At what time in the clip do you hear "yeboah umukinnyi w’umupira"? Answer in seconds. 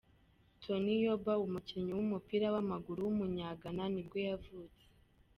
1.03-2.47